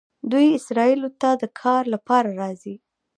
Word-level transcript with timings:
دوی 0.31 0.47
اسرائیلو 0.59 1.09
ته 1.21 1.29
د 1.41 1.43
کار 1.61 1.83
لپاره 1.93 2.29
راځي. 2.41 2.75